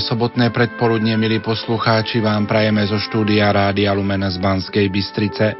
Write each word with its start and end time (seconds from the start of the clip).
Sobotné 0.00 0.48
predpoludne, 0.48 1.12
milí 1.20 1.44
poslucháči, 1.44 2.24
vám 2.24 2.48
prajeme 2.48 2.80
zo 2.88 2.96
štúdia 2.96 3.52
Rádia 3.52 3.92
Lumena 3.92 4.32
z 4.32 4.40
Banskej 4.40 4.88
Bystrice. 4.88 5.52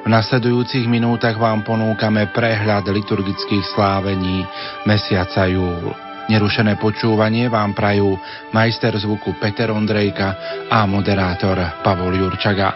V 0.00 0.08
nasledujúcich 0.08 0.88
minútach 0.88 1.36
vám 1.36 1.60
ponúkame 1.60 2.32
prehľad 2.32 2.88
liturgických 2.88 3.60
slávení 3.76 4.48
mesiaca 4.88 5.44
júl. 5.44 5.92
Nerušené 6.32 6.80
počúvanie 6.80 7.52
vám 7.52 7.76
prajú 7.76 8.16
majster 8.56 8.96
zvuku 8.96 9.36
Peter 9.36 9.68
Ondrejka 9.68 10.28
a 10.72 10.88
moderátor 10.88 11.84
Pavol 11.84 12.16
Jurčaga. 12.16 12.72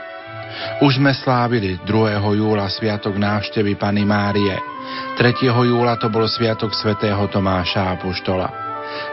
Už 0.84 1.00
sme 1.00 1.16
slávili 1.16 1.80
2. 1.80 2.20
júla 2.20 2.68
sviatok 2.68 3.16
návštevy 3.16 3.80
Pany 3.80 4.04
Márie. 4.04 4.56
3. 5.16 5.32
júla 5.48 5.96
to 5.96 6.12
bol 6.12 6.28
sviatok 6.28 6.76
svätého 6.76 7.24
Tomáša 7.32 7.96
Apoštola. 7.96 8.65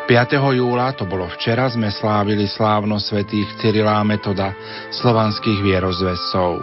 5. 0.07 0.35
júla, 0.59 0.91
to 0.93 1.07
bolo 1.07 1.31
včera, 1.31 1.65
sme 1.71 1.87
slávili 1.87 2.43
slávno 2.45 2.99
svetých 2.99 3.47
Cyrilá 3.59 4.03
metoda 4.03 4.51
slovanských 4.91 5.63
vierozvescov. 5.63 6.59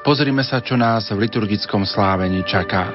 Pozrime 0.00 0.40
sa, 0.44 0.64
čo 0.64 0.76
nás 0.76 1.08
v 1.12 1.28
liturgickom 1.28 1.84
slávení 1.84 2.40
čaká. 2.44 2.88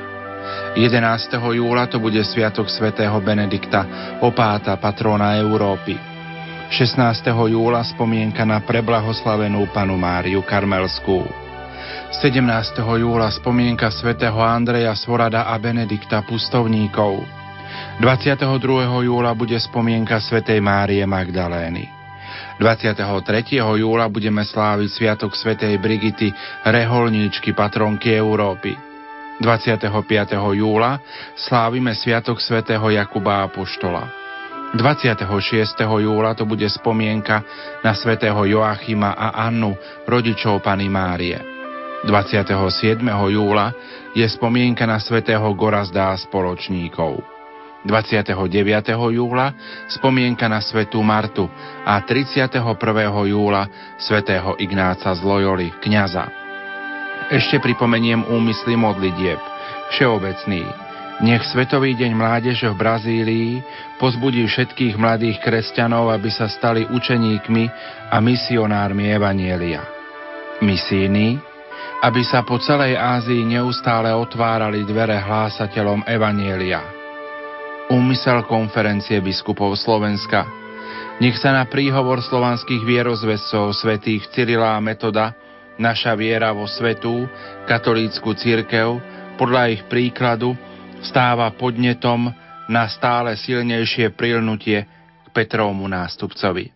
11. 0.73 1.37
júla 1.37 1.85
to 1.85 2.01
bude 2.01 2.21
sviatok 2.25 2.69
svätého 2.69 3.13
Benedikta, 3.21 3.85
opáta 4.25 4.77
patrona 4.81 5.37
Európy. 5.37 5.97
16. 6.69 7.25
júla 7.49 7.81
spomienka 7.81 8.45
na 8.45 8.61
preblahoslavenú 8.61 9.69
panu 9.73 9.97
Máriu 9.97 10.45
Karmelskú. 10.45 11.25
17. 12.21 12.45
júla 12.81 13.29
spomienka 13.33 13.89
svätého 13.89 14.37
Andreja 14.41 14.93
Svorada 14.97 15.49
a 15.49 15.57
Benedikta 15.57 16.21
Pustovníkov. 16.25 17.38
22. 17.99 19.05
júla 19.05 19.31
bude 19.35 19.59
spomienka 19.59 20.17
svätej 20.23 20.63
Márie 20.63 21.03
Magdalény. 21.03 21.99
23. 22.59 22.99
júla 23.59 24.05
budeme 24.11 24.43
sláviť 24.43 24.89
Sviatok 24.91 25.31
svätej 25.31 25.79
Brigity, 25.79 26.31
reholníčky 26.67 27.55
patronky 27.55 28.11
Európy. 28.15 28.75
25. 29.39 29.87
júla 30.59 30.99
slávime 31.39 31.95
Sviatok 31.95 32.43
svätého 32.43 32.83
Jakuba 32.91 33.47
Apoštola. 33.47 34.11
26. 34.75 35.25
júla 35.81 36.35
to 36.35 36.43
bude 36.45 36.67
spomienka 36.67 37.41
na 37.81 37.95
svätého 37.95 38.37
Joachima 38.45 39.15
a 39.15 39.33
Annu, 39.47 39.73
rodičov 40.05 40.61
Pany 40.61 40.91
Márie. 40.91 41.39
27. 42.05 43.01
júla 43.31 43.73
je 44.13 44.27
spomienka 44.27 44.83
na 44.83 44.99
svätého 44.99 45.47
Gorazda 45.55 46.11
a 46.11 46.19
spoločníkov. 46.19 47.38
29. 47.87 48.35
júla 49.15 49.55
spomienka 49.87 50.51
na 50.51 50.59
svetú 50.59 50.99
Martu 50.99 51.47
a 51.87 52.03
31. 52.03 52.59
júla 53.31 53.95
svätého 53.95 54.59
Ignáca 54.59 55.15
z 55.15 55.23
Loyoli, 55.23 55.71
kniaza. 55.79 56.27
Ešte 57.31 57.63
pripomeniem 57.63 58.27
úmysly 58.27 58.75
modlitieb. 58.75 59.39
Všeobecný. 59.95 60.67
Nech 61.19 61.43
Svetový 61.51 61.95
deň 61.99 62.11
mládeže 62.15 62.67
v 62.71 62.79
Brazílii 62.79 63.51
pozbudí 63.99 64.43
všetkých 64.47 64.95
mladých 64.95 65.39
kresťanov, 65.43 66.11
aby 66.15 66.31
sa 66.31 66.47
stali 66.51 66.83
učeníkmi 66.87 67.63
a 68.11 68.17
misionármi 68.23 69.07
Evanielia. 69.11 69.83
Misijný, 70.63 71.39
aby 72.03 72.21
sa 72.27 72.43
po 72.43 72.59
celej 72.59 72.95
Ázii 72.95 73.43
neustále 73.43 74.11
otvárali 74.15 74.83
dvere 74.87 75.19
hlásateľom 75.19 76.07
Evanielia 76.07 76.98
úmysel 77.89 78.45
konferencie 78.45 79.17
biskupov 79.19 79.73
Slovenska. 79.75 80.45
Nech 81.19 81.35
sa 81.35 81.51
na 81.51 81.67
príhovor 81.67 82.23
slovanských 82.23 82.85
vierozvescov 82.85 83.75
svätých 83.75 84.29
Cyrila 84.31 84.77
a 84.77 84.79
Metoda 84.79 85.35
naša 85.75 86.15
viera 86.15 86.55
vo 86.55 86.69
svetú 86.69 87.27
katolícku 87.67 88.31
církev 88.37 89.01
podľa 89.35 89.75
ich 89.75 89.81
príkladu 89.91 90.55
stáva 91.03 91.51
podnetom 91.51 92.31
na 92.69 92.85
stále 92.87 93.35
silnejšie 93.35 94.13
prilnutie 94.13 94.85
k 95.25 95.27
Petrovmu 95.33 95.89
nástupcovi. 95.89 96.71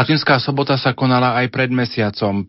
Fatinská 0.00 0.40
sobota 0.40 0.80
sa 0.80 0.96
konala 0.96 1.36
aj 1.36 1.52
pred 1.52 1.68
mesiacom 1.68 2.48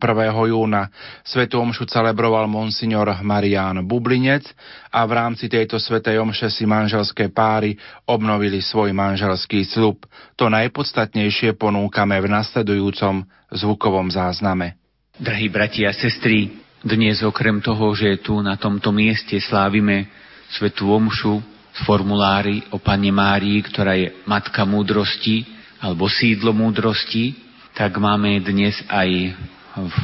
júna. 0.56 0.88
Svetu 1.20 1.60
omšu 1.60 1.84
celebroval 1.84 2.48
monsignor 2.48 3.12
Marián 3.20 3.84
Bublinec 3.84 4.48
a 4.88 5.04
v 5.04 5.12
rámci 5.20 5.52
tejto 5.52 5.76
svetej 5.76 6.16
omše 6.16 6.48
si 6.48 6.64
manželské 6.64 7.28
páry 7.28 7.76
obnovili 8.08 8.64
svoj 8.64 8.96
manželský 8.96 9.68
slub. 9.68 10.00
To 10.40 10.48
najpodstatnejšie 10.48 11.52
ponúkame 11.60 12.16
v 12.24 12.32
nasledujúcom 12.32 13.20
zvukovom 13.52 14.08
zázname. 14.08 14.80
Drahí 15.20 15.52
bratia 15.52 15.92
a 15.92 15.98
sestry, 16.00 16.56
dnes 16.80 17.20
okrem 17.20 17.60
toho, 17.60 17.92
že 17.92 18.16
tu 18.24 18.40
na 18.40 18.56
tomto 18.56 18.96
mieste 18.96 19.36
slávime 19.36 20.08
Svetú 20.48 20.88
omšu 20.88 21.44
z 21.76 21.80
formulári 21.84 22.64
o 22.72 22.80
Pane 22.80 23.12
Márii, 23.12 23.60
ktorá 23.60 23.92
je 23.92 24.08
Matka 24.24 24.64
múdrosti, 24.64 25.60
alebo 25.82 26.06
sídlo 26.06 26.54
múdrosti, 26.54 27.41
tak 27.72 27.96
máme 27.96 28.36
dnes 28.44 28.76
aj 28.84 29.32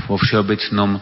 vo 0.08 0.16
všeobecnom 0.16 0.96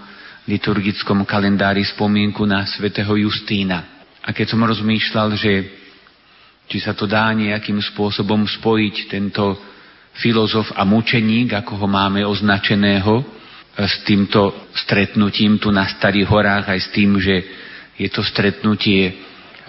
liturgickom 0.50 1.22
kalendári 1.22 1.86
spomienku 1.86 2.42
na 2.42 2.66
svätého 2.66 3.14
Justína. 3.14 4.06
A 4.26 4.34
keď 4.34 4.54
som 4.54 4.66
rozmýšľal, 4.66 5.38
že 5.38 5.52
či 6.66 6.82
sa 6.82 6.90
to 6.90 7.06
dá 7.06 7.30
nejakým 7.30 7.78
spôsobom 7.78 8.42
spojiť 8.42 8.96
tento 9.06 9.54
filozof 10.18 10.74
a 10.74 10.82
mučeník, 10.82 11.54
ako 11.54 11.78
ho 11.78 11.86
máme 11.86 12.26
označeného, 12.26 13.22
s 13.76 14.02
týmto 14.02 14.66
stretnutím 14.74 15.62
tu 15.62 15.70
na 15.70 15.86
Starých 15.86 16.26
horách, 16.26 16.66
aj 16.74 16.80
s 16.82 16.88
tým, 16.90 17.14
že 17.22 17.36
je 17.94 18.08
to 18.10 18.26
stretnutie, 18.26 19.14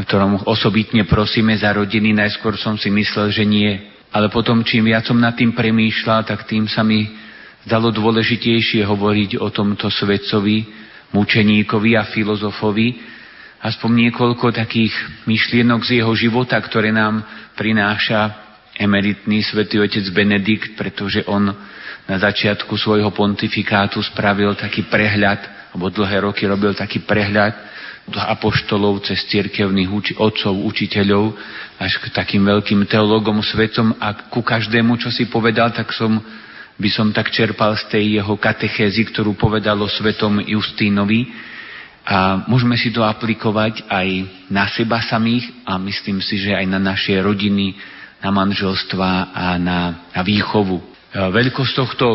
ktorom 0.01 0.49
osobitne 0.49 1.05
prosíme 1.05 1.53
za 1.53 1.69
rodiny. 1.77 2.17
Najskôr 2.17 2.57
som 2.57 2.73
si 2.79 2.89
myslel, 2.89 3.29
že 3.29 3.45
nie, 3.45 3.96
ale 4.12 4.31
potom, 4.31 4.63
čím 4.63 4.88
viac 4.88 5.04
som 5.04 5.19
nad 5.19 5.36
tým 5.36 5.51
premýšľal, 5.51 6.24
tak 6.24 6.48
tým 6.48 6.65
sa 6.68 6.81
mi 6.81 7.07
zdalo 7.68 7.92
dôležitejšie 7.92 8.88
hovoriť 8.88 9.44
o 9.44 9.51
tomto 9.51 9.92
svetcovi, 9.92 10.63
mučeníkovi 11.12 12.00
a 12.00 12.07
filozofovi, 12.07 12.95
aspoň 13.59 14.07
niekoľko 14.07 14.56
takých 14.56 14.94
myšlienok 15.27 15.83
z 15.83 16.00
jeho 16.00 16.13
života, 16.15 16.56
ktoré 16.62 16.95
nám 16.95 17.24
prináša 17.59 18.48
emeritný 18.77 19.42
svätý 19.44 19.81
otec 19.81 20.06
Benedikt, 20.13 20.77
pretože 20.77 21.25
on 21.25 21.51
na 22.07 22.18
začiatku 22.21 22.71
svojho 22.80 23.12
pontifikátu 23.12 24.00
spravil 24.00 24.56
taký 24.56 24.88
prehľad, 24.88 25.74
alebo 25.75 25.92
dlhé 25.92 26.24
roky 26.24 26.48
robil 26.48 26.71
taký 26.71 27.04
prehľad 27.04 27.76
apoštolov 28.15 29.04
cez 29.04 29.19
cirkevných 29.27 29.92
uči- 29.92 30.15
otcov, 30.15 30.56
učiteľov, 30.56 31.36
až 31.75 32.00
k 32.00 32.06
takým 32.15 32.48
veľkým 32.48 32.88
teológom 32.88 33.44
svetom 33.44 33.92
a 34.00 34.31
ku 34.31 34.39
každému, 34.39 34.95
čo 34.95 35.12
si 35.12 35.27
povedal, 35.27 35.75
tak 35.75 35.92
som, 35.92 36.15
by 36.80 36.89
som 36.89 37.12
tak 37.12 37.36
čerpal 37.36 37.75
z 37.75 37.83
tej 37.92 38.06
jeho 38.24 38.36
katechézy, 38.39 39.12
ktorú 39.12 39.36
povedal 39.36 39.75
o 39.83 39.92
svetom 39.92 40.39
Justínovi 40.39 41.27
a 42.07 42.48
môžeme 42.48 42.80
si 42.80 42.95
to 42.95 43.04
aplikovať 43.04 43.83
aj 43.92 44.07
na 44.48 44.63
seba 44.71 45.04
samých 45.04 45.44
a 45.68 45.75
myslím 45.75 46.24
si, 46.24 46.39
že 46.39 46.56
aj 46.56 46.63
na 46.63 46.80
naše 46.80 47.19
rodiny, 47.19 47.75
na 48.24 48.31
manželstva 48.31 49.36
a 49.36 49.45
na, 49.59 50.07
na 50.15 50.21
výchovu. 50.24 50.80
Veľkosť 51.12 51.74
tohto 51.75 52.07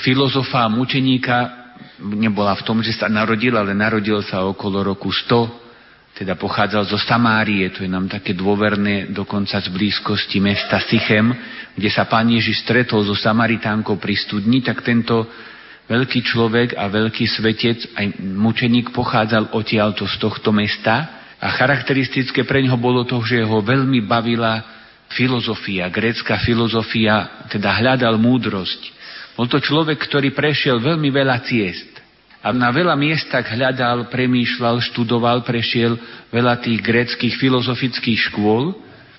filozofa 0.00 0.64
a 0.64 0.72
mučeníka 0.72 1.65
nebola 2.00 2.52
v 2.56 2.64
tom, 2.66 2.78
že 2.84 2.92
sa 2.92 3.08
narodil, 3.08 3.56
ale 3.56 3.72
narodil 3.72 4.20
sa 4.24 4.44
okolo 4.44 4.84
roku 4.84 5.08
100, 5.08 5.66
teda 6.16 6.32
pochádzal 6.40 6.88
zo 6.88 6.96
Samárie, 6.96 7.68
to 7.68 7.84
je 7.84 7.90
nám 7.92 8.08
také 8.08 8.32
dôverné, 8.32 9.12
dokonca 9.12 9.60
z 9.60 9.68
blízkosti 9.68 10.40
mesta 10.40 10.80
Sychem, 10.80 11.28
kde 11.76 11.92
sa 11.92 12.08
pán 12.08 12.24
Ježiš 12.32 12.64
stretol 12.64 13.04
so 13.04 13.12
Samaritánkou 13.12 14.00
pri 14.00 14.16
studni, 14.16 14.64
tak 14.64 14.80
tento 14.80 15.28
veľký 15.86 16.24
človek 16.24 16.72
a 16.72 16.88
veľký 16.88 17.24
svetec, 17.28 17.78
aj 17.92 18.06
mučeník 18.32 18.96
pochádzal 18.96 19.52
odtiaľto 19.52 20.08
z 20.08 20.16
tohto 20.16 20.56
mesta 20.56 21.20
a 21.36 21.52
charakteristické 21.52 22.48
pre 22.48 22.64
neho 22.64 22.80
bolo 22.80 23.04
to, 23.04 23.20
že 23.20 23.44
ho 23.44 23.60
veľmi 23.60 24.00
bavila 24.08 24.64
filozofia, 25.12 25.92
grécka 25.92 26.40
filozofia, 26.40 27.44
teda 27.52 27.76
hľadal 27.76 28.16
múdrosť. 28.16 28.95
Bol 29.36 29.46
to 29.52 29.60
človek, 29.60 30.00
ktorý 30.00 30.32
prešiel 30.32 30.80
veľmi 30.80 31.12
veľa 31.12 31.44
ciest. 31.44 31.92
A 32.40 32.54
na 32.56 32.72
veľa 32.72 32.96
miestach 32.96 33.44
hľadal, 33.44 34.08
premýšľal, 34.08 34.80
študoval, 34.80 35.44
prešiel 35.44 35.98
veľa 36.32 36.62
tých 36.64 36.80
gréckých 36.80 37.36
filozofických 37.36 38.32
škôl. 38.32 38.72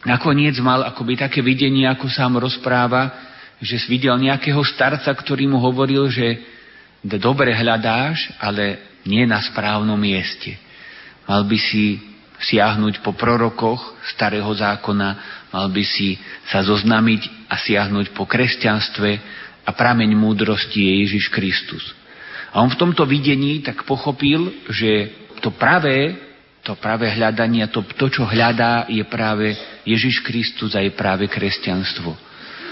Nakoniec 0.07 0.57
mal 0.57 0.81
akoby 0.87 1.19
také 1.21 1.45
videnie, 1.45 1.85
ako 1.85 2.09
sám 2.09 2.39
rozpráva, 2.41 3.13
že 3.61 3.77
videl 3.85 4.17
nejakého 4.17 4.61
starca, 4.65 5.09
ktorý 5.11 5.45
mu 5.45 5.61
hovoril, 5.61 6.09
že 6.09 6.39
dobre 7.03 7.53
hľadáš, 7.53 8.31
ale 8.41 8.79
nie 9.05 9.27
na 9.27 9.43
správnom 9.43 9.97
mieste. 9.97 10.57
Mal 11.27 11.43
by 11.45 11.57
si 11.59 11.99
siahnuť 12.37 13.01
po 13.01 13.17
prorokoch 13.17 13.97
starého 14.13 14.49
zákona, 14.53 15.09
mal 15.51 15.67
by 15.73 15.83
si 15.83 16.15
sa 16.47 16.61
zoznamiť 16.61 17.49
a 17.49 17.57
siahnuť 17.57 18.13
po 18.13 18.29
kresťanstve, 18.29 19.09
a 19.67 19.75
prameň 19.75 20.15
múdrosti 20.15 20.79
je 20.79 20.93
Ježiš 21.03 21.27
Kristus. 21.27 21.83
A 22.55 22.63
on 22.63 22.71
v 22.71 22.79
tomto 22.79 23.03
videní 23.03 23.59
tak 23.59 23.83
pochopil, 23.83 24.63
že 24.71 25.11
to 25.43 25.51
pravé, 25.51 26.15
to 26.63 26.79
pravé 26.79 27.11
hľadanie, 27.11 27.67
to, 27.67 27.83
to, 27.99 28.07
čo 28.07 28.23
hľadá, 28.23 28.87
je 28.87 29.03
práve 29.03 29.51
Ježiš 29.83 30.23
Kristus 30.23 30.71
a 30.71 30.79
je 30.79 30.95
práve 30.95 31.27
kresťanstvo. 31.27 32.15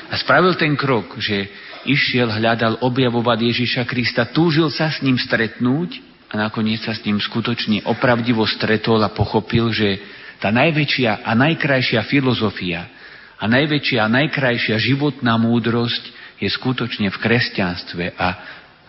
A 0.07 0.13
spravil 0.15 0.55
ten 0.55 0.79
krok, 0.79 1.19
že 1.19 1.51
išiel, 1.83 2.31
hľadal 2.31 2.79
objavovať 2.79 3.39
Ježiša 3.51 3.83
Krista, 3.83 4.23
túžil 4.31 4.71
sa 4.71 4.87
s 4.87 5.03
ním 5.03 5.19
stretnúť 5.19 5.99
a 6.31 6.47
nakoniec 6.47 6.81
sa 6.81 6.95
s 6.95 7.03
ním 7.03 7.19
skutočne 7.19 7.83
opravdivo 7.85 8.47
stretol 8.47 9.03
a 9.03 9.13
pochopil, 9.13 9.69
že 9.75 10.01
tá 10.39 10.49
najväčšia 10.49 11.25
a 11.25 11.31
najkrajšia 11.35 12.01
filozofia 12.07 12.87
a 13.35 13.45
najväčšia 13.45 13.99
a 14.01 14.09
najkrajšia 14.09 14.75
životná 14.79 15.35
múdrosť 15.37 16.24
je 16.39 16.49
skutočne 16.51 17.07
v 17.11 17.17
kresťanstve 17.21 18.05
a 18.15 18.27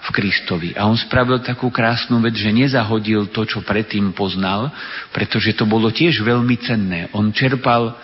v 0.07 0.09
Kristovi. 0.15 0.71
A 0.79 0.87
on 0.87 0.95
spravil 0.95 1.43
takú 1.43 1.73
krásnu 1.73 2.23
vec, 2.23 2.39
že 2.39 2.55
nezahodil 2.55 3.33
to, 3.35 3.43
čo 3.43 3.65
predtým 3.67 4.15
poznal, 4.15 4.71
pretože 5.11 5.57
to 5.57 5.67
bolo 5.67 5.91
tiež 5.91 6.23
veľmi 6.23 6.57
cenné. 6.63 7.11
On 7.11 7.27
čerpal 7.35 7.97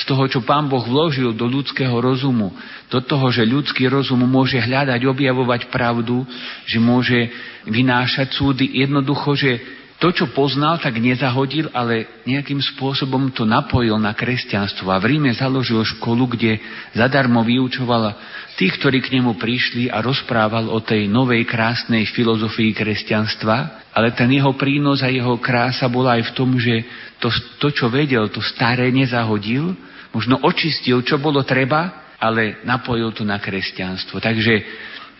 z 0.00 0.02
toho, 0.08 0.24
čo 0.30 0.40
Pán 0.40 0.70
Boh 0.72 0.80
vložil 0.80 1.36
do 1.36 1.44
ľudského 1.44 1.92
rozumu, 2.00 2.56
do 2.88 3.04
toho, 3.04 3.28
že 3.28 3.44
ľudský 3.44 3.84
rozum 3.92 4.24
môže 4.24 4.56
hľadať, 4.56 5.04
objavovať 5.04 5.68
pravdu, 5.68 6.24
že 6.64 6.80
môže 6.80 7.28
vynášať 7.68 8.32
súdy, 8.32 8.80
jednoducho, 8.80 9.36
že 9.36 9.60
to, 10.00 10.08
čo 10.16 10.32
poznal, 10.32 10.80
tak 10.80 10.96
nezahodil, 10.96 11.68
ale 11.76 12.24
nejakým 12.24 12.56
spôsobom 12.72 13.28
to 13.36 13.44
napojil 13.44 14.00
na 14.00 14.16
kresťanstvo. 14.16 14.88
A 14.88 14.96
v 14.96 15.12
Ríme 15.12 15.28
založil 15.36 15.84
školu, 15.84 16.24
kde 16.32 16.56
zadarmo 16.96 17.44
vyučoval 17.44 18.16
tých, 18.56 18.80
ktorí 18.80 19.04
k 19.04 19.20
nemu 19.20 19.36
prišli 19.36 19.92
a 19.92 20.00
rozprával 20.00 20.72
o 20.72 20.80
tej 20.80 21.04
novej 21.04 21.44
krásnej 21.44 22.08
filozofii 22.16 22.72
kresťanstva. 22.72 23.92
Ale 23.92 24.16
ten 24.16 24.32
jeho 24.32 24.56
prínos 24.56 25.04
a 25.04 25.12
jeho 25.12 25.36
krása 25.36 25.84
bola 25.92 26.16
aj 26.16 26.32
v 26.32 26.34
tom, 26.34 26.56
že 26.56 26.80
to, 27.20 27.28
to 27.60 27.68
čo 27.68 27.92
vedel, 27.92 28.32
to 28.32 28.40
staré 28.40 28.88
nezahodil, 28.88 29.76
možno 30.16 30.40
očistil, 30.40 31.04
čo 31.04 31.20
bolo 31.20 31.44
treba, 31.44 32.16
ale 32.16 32.64
napojil 32.64 33.12
to 33.12 33.20
na 33.28 33.36
kresťanstvo. 33.36 34.16
Takže 34.16 34.54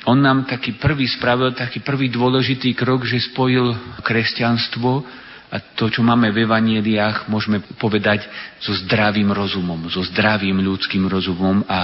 on 0.09 0.17
nám 0.21 0.49
taký 0.49 0.81
prvý 0.81 1.05
spravil, 1.05 1.53
taký 1.53 1.85
prvý 1.85 2.09
dôležitý 2.09 2.73
krok, 2.73 3.05
že 3.05 3.21
spojil 3.21 3.77
kresťanstvo 4.01 5.05
a 5.51 5.57
to, 5.75 5.91
čo 5.91 6.07
máme 6.07 6.31
v 6.31 6.47
evaneliách, 6.47 7.27
môžeme 7.27 7.59
povedať 7.75 8.23
so 8.63 8.71
zdravým 8.87 9.35
rozumom, 9.35 9.91
so 9.91 10.01
zdravým 10.07 10.63
ľudským 10.63 11.11
rozumom 11.11 11.67
a 11.67 11.79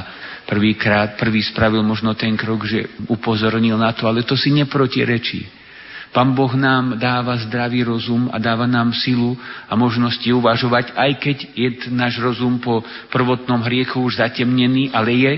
prvýkrát, 0.46 1.18
prvý 1.18 1.42
spravil 1.42 1.82
možno 1.82 2.14
ten 2.14 2.38
krok, 2.38 2.62
že 2.62 2.86
upozornil 3.10 3.74
na 3.74 3.90
to, 3.90 4.06
ale 4.06 4.22
to 4.22 4.38
si 4.38 4.54
neprotirečí. 4.54 5.66
Pán 6.14 6.32
Boh 6.32 6.54
nám 6.54 6.96
dáva 6.96 7.36
zdravý 7.42 7.84
rozum 7.84 8.30
a 8.32 8.38
dáva 8.38 8.64
nám 8.64 8.94
silu 8.94 9.36
a 9.68 9.74
možnosti 9.74 10.24
uvažovať, 10.30 10.94
aj 10.94 11.10
keď 11.18 11.36
je 11.52 11.68
náš 11.92 12.22
rozum 12.22 12.62
po 12.62 12.80
prvotnom 13.10 13.60
hriechu 13.66 14.00
už 14.00 14.22
zatemnený, 14.22 14.94
ale 14.94 15.10
je 15.12 15.32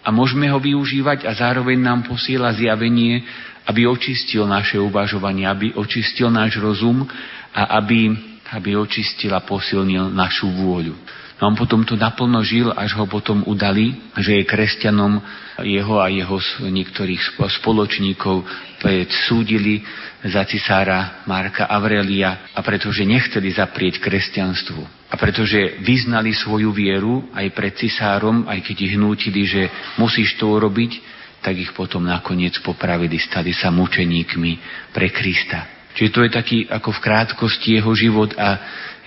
a 0.00 0.08
môžeme 0.08 0.48
ho 0.48 0.56
využívať 0.56 1.28
a 1.28 1.32
zároveň 1.36 1.76
nám 1.80 2.00
posiela 2.08 2.52
zjavenie, 2.56 3.20
aby 3.68 3.84
očistil 3.84 4.48
naše 4.48 4.80
uvažovanie, 4.80 5.44
aby 5.44 5.76
očistil 5.76 6.32
náš 6.32 6.56
rozum 6.56 7.04
a 7.52 7.78
aby, 7.78 8.10
aby 8.56 8.74
očistil 8.76 9.30
a 9.36 9.44
posilnil 9.44 10.08
našu 10.10 10.48
vôľu. 10.48 10.96
No 11.40 11.48
on 11.48 11.56
potom 11.56 11.88
to 11.88 11.96
naplno 11.96 12.44
žil, 12.44 12.68
až 12.68 13.00
ho 13.00 13.08
potom 13.08 13.40
udali, 13.48 13.96
že 14.20 14.40
je 14.40 14.44
kresťanom 14.44 15.24
jeho 15.64 15.96
a 15.96 16.12
jeho 16.12 16.36
niektorých 16.68 17.40
spoločníkov 17.40 18.44
súdili 19.24 19.80
za 20.20 20.44
cisára 20.44 21.24
Marka 21.24 21.64
Aurelia 21.64 22.52
a 22.52 22.60
pretože 22.60 23.08
nechceli 23.08 23.56
zaprieť 23.56 24.04
kresťanstvu 24.04 25.08
a 25.08 25.14
pretože 25.16 25.80
vyznali 25.80 26.36
svoju 26.36 26.76
vieru 26.76 27.32
aj 27.32 27.46
pred 27.56 27.72
cisárom, 27.72 28.44
aj 28.44 28.60
keď 28.60 28.76
ich 28.84 28.94
hnútili, 29.00 29.40
že 29.48 29.62
musíš 29.96 30.36
to 30.36 30.44
urobiť, 30.44 30.92
tak 31.40 31.56
ich 31.56 31.72
potom 31.72 32.04
nakoniec 32.04 32.60
popravili, 32.60 33.16
stali 33.16 33.56
sa 33.56 33.72
mučeníkmi 33.72 34.52
pre 34.92 35.08
Krista. 35.08 35.79
Čiže 35.94 36.10
to 36.14 36.20
je 36.22 36.30
taký 36.30 36.58
ako 36.70 36.94
v 36.94 37.02
krátkosti 37.02 37.68
jeho 37.78 37.92
život 37.98 38.30
a 38.38 38.48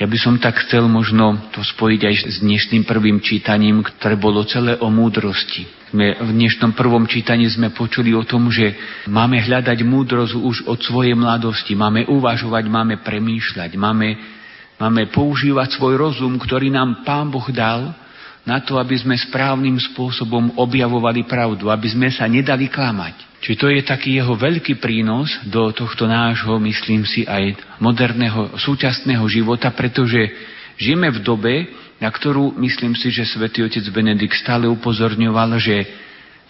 ja 0.02 0.10
by 0.10 0.18
som 0.18 0.36
tak 0.42 0.58
chcel 0.68 0.90
možno 0.90 1.54
to 1.54 1.62
spojiť 1.62 2.02
aj 2.02 2.16
s 2.28 2.38
dnešným 2.42 2.84
prvým 2.84 3.22
čítaním, 3.22 3.86
ktoré 3.86 4.18
bolo 4.18 4.44
celé 4.44 4.76
o 4.82 4.90
múdrosti. 4.90 5.64
My 5.94 6.18
v 6.18 6.34
dnešnom 6.34 6.74
prvom 6.74 7.06
čítaní 7.06 7.46
sme 7.46 7.70
počuli 7.70 8.18
o 8.18 8.26
tom, 8.26 8.50
že 8.50 8.74
máme 9.06 9.38
hľadať 9.38 9.86
múdrosť 9.86 10.34
už 10.34 10.58
od 10.66 10.82
svojej 10.82 11.14
mladosti, 11.14 11.78
máme 11.78 12.10
uvažovať, 12.10 12.66
máme 12.66 13.06
premýšľať, 13.06 13.78
máme, 13.78 14.18
máme 14.82 15.14
používať 15.14 15.78
svoj 15.78 16.02
rozum, 16.02 16.42
ktorý 16.42 16.74
nám 16.74 17.06
Pán 17.06 17.30
Boh 17.30 17.46
dal 17.54 17.94
na 18.44 18.60
to, 18.60 18.76
aby 18.76 19.00
sme 19.00 19.16
správnym 19.16 19.80
spôsobom 19.80 20.60
objavovali 20.60 21.24
pravdu, 21.24 21.72
aby 21.72 21.88
sme 21.88 22.12
sa 22.12 22.28
nedali 22.28 22.68
klamať. 22.68 23.40
Čiže 23.44 23.60
to 23.60 23.68
je 23.72 23.82
taký 23.84 24.10
jeho 24.20 24.36
veľký 24.40 24.80
prínos 24.80 25.28
do 25.48 25.72
tohto 25.76 26.08
nášho, 26.08 26.56
myslím 26.64 27.04
si, 27.04 27.28
aj 27.28 27.60
moderného, 27.80 28.56
súčasného 28.56 29.24
života, 29.28 29.68
pretože 29.72 30.32
žijeme 30.80 31.12
v 31.12 31.20
dobe, 31.20 31.56
na 32.00 32.08
ktorú 32.12 32.56
myslím 32.60 32.96
si, 32.96 33.12
že 33.12 33.28
svätý 33.28 33.64
otec 33.64 33.84
Benedikt 33.92 34.36
stále 34.40 34.68
upozorňoval, 34.72 35.60
že, 35.60 35.88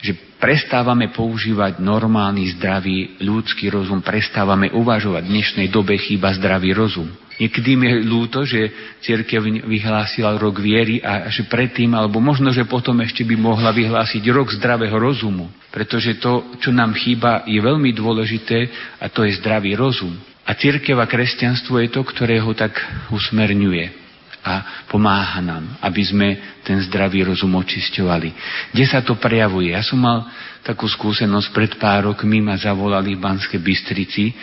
že 0.02 0.14
prestávame 0.38 1.14
používať 1.14 1.78
normálny, 1.82 2.58
zdravý 2.58 3.22
ľudský 3.22 3.74
rozum, 3.74 4.02
prestávame 4.02 4.70
uvažovať. 4.74 5.22
V 5.26 5.34
dnešnej 5.34 5.68
dobe 5.70 5.98
chýba 5.98 6.34
zdravý 6.34 6.74
rozum. 6.74 7.10
Niekedy 7.34 7.72
mi 7.74 7.90
je 7.90 8.06
ľúto, 8.06 8.46
že 8.46 8.70
církev 9.02 9.66
vyhlásila 9.66 10.38
rok 10.38 10.62
viery 10.62 11.02
a 11.02 11.34
že 11.34 11.50
predtým, 11.50 11.98
alebo 11.98 12.22
možno, 12.22 12.54
že 12.54 12.70
potom 12.70 13.02
ešte 13.02 13.26
by 13.26 13.34
mohla 13.34 13.74
vyhlásiť 13.74 14.22
rok 14.30 14.54
zdravého 14.54 14.94
rozumu. 14.94 15.50
Pretože 15.74 16.22
to, 16.22 16.54
čo 16.62 16.70
nám 16.70 16.94
chýba, 16.94 17.42
je 17.50 17.58
veľmi 17.58 17.90
dôležité 17.98 18.70
a 19.02 19.10
to 19.10 19.26
je 19.26 19.34
zdravý 19.42 19.74
rozum. 19.74 20.14
A 20.46 20.54
církev 20.54 20.94
a 21.00 21.10
kresťanstvo 21.10 21.82
je 21.82 21.90
to, 21.90 22.06
ktoré 22.06 22.38
ho 22.38 22.54
tak 22.54 22.78
usmerňuje 23.10 24.04
a 24.44 24.84
pomáha 24.92 25.40
nám, 25.40 25.80
aby 25.80 26.04
sme 26.04 26.28
ten 26.68 26.84
zdravý 26.84 27.24
rozum 27.24 27.56
očisťovali. 27.56 28.30
Kde 28.76 28.86
sa 28.86 29.00
to 29.00 29.16
prejavuje? 29.16 29.72
Ja 29.72 29.80
som 29.80 30.04
mal 30.04 30.28
takú 30.68 30.84
skúsenosť 30.84 31.48
pred 31.56 31.72
pár 31.80 32.12
rokmi, 32.12 32.44
ma 32.44 32.60
zavolali 32.60 33.16
v 33.16 33.24
Banskej 33.24 33.64
Bystrici 33.64 34.36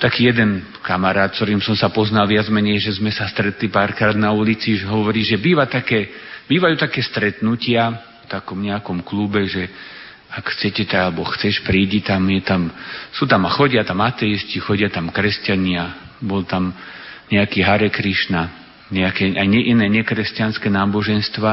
taký 0.00 0.32
jeden 0.32 0.64
kamarát, 0.80 1.28
ktorým 1.30 1.60
som 1.60 1.76
sa 1.76 1.92
poznal 1.92 2.24
viac 2.24 2.48
menej, 2.48 2.80
že 2.80 2.96
sme 2.96 3.12
sa 3.12 3.28
stretli 3.28 3.68
párkrát 3.68 4.16
na 4.16 4.32
ulici, 4.32 4.80
že 4.80 4.88
hovorí, 4.88 5.20
že 5.20 5.36
býva 5.36 5.68
také, 5.68 6.08
bývajú 6.48 6.80
také 6.80 7.04
stretnutia 7.04 7.92
v 8.24 8.26
takom 8.26 8.56
nejakom 8.64 9.04
klube, 9.04 9.44
že 9.44 9.68
ak 10.30 10.56
chcete, 10.56 10.88
alebo 10.96 11.28
chceš, 11.36 11.60
prídi 11.66 12.00
tam, 12.00 12.24
je 12.32 12.40
tam, 12.40 12.72
sú 13.12 13.28
tam 13.28 13.44
a 13.44 13.50
chodia 13.52 13.84
tam 13.84 14.00
ateisti, 14.00 14.56
chodia 14.62 14.88
tam 14.88 15.12
kresťania, 15.12 16.16
bol 16.24 16.48
tam 16.48 16.72
nejaký 17.28 17.60
Hare 17.60 17.92
Krishna, 17.92 18.48
nejaké 18.88 19.36
aj 19.36 19.46
iné 19.46 19.86
nekresťanské 19.90 20.72
náboženstva 20.72 21.52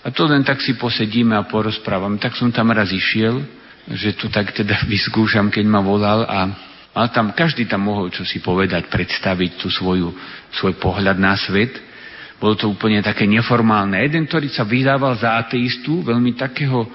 a 0.00 0.08
to 0.08 0.24
len 0.30 0.46
tak 0.46 0.64
si 0.64 0.78
posedíme 0.78 1.36
a 1.36 1.48
porozprávame. 1.48 2.16
Tak 2.16 2.38
som 2.38 2.48
tam 2.48 2.72
raz 2.72 2.88
išiel, 2.88 3.44
že 3.90 4.16
to 4.16 4.32
tak 4.32 4.52
teda 4.54 4.84
vyskúšam, 4.92 5.50
keď 5.50 5.64
ma 5.66 5.80
volal 5.82 6.24
a 6.24 6.69
ale 6.90 7.08
tam, 7.14 7.30
každý 7.30 7.70
tam 7.70 7.86
mohol 7.86 8.10
čo 8.10 8.26
si 8.26 8.42
povedať, 8.42 8.90
predstaviť 8.90 9.62
tú 9.62 9.70
svoju, 9.70 10.10
svoj 10.58 10.74
pohľad 10.82 11.16
na 11.16 11.38
svet. 11.38 11.78
Bolo 12.40 12.56
to 12.56 12.66
úplne 12.66 12.98
také 13.04 13.28
neformálne. 13.28 14.00
Jeden, 14.00 14.26
ktorý 14.26 14.48
sa 14.50 14.66
vydával 14.66 15.14
za 15.14 15.38
ateistu, 15.38 16.02
veľmi 16.02 16.34
takého 16.34 16.88